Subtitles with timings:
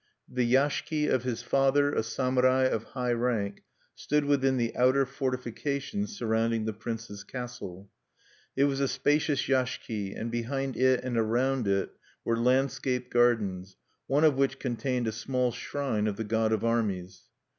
[0.27, 3.61] The yashiki of his father, a samurai of high rank,
[3.93, 7.87] stood within the outer fortifications surrounding the prince's castle.
[8.55, 11.91] It was a spacious yashiki; and behind it and around it
[12.25, 13.77] were landscape gardens,
[14.07, 17.21] one of which contained a small shrine of the god of armies.